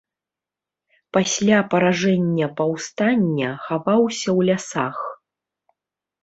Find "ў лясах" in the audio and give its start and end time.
4.23-4.97